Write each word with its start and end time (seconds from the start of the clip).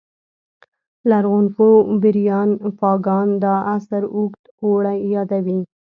لرغونپوه 1.09 1.77
بریان 2.01 2.49
فاګان 2.77 3.27
دا 3.43 3.55
عصر 3.73 4.03
اوږد 4.15 4.43
اوړی 4.63 4.97
یادوي 5.15 5.59